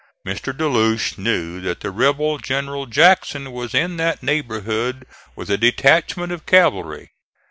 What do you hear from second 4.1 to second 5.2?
neighborhood